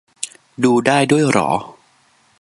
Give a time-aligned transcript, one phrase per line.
[0.63, 1.49] ดูได้ด้วยเหรอ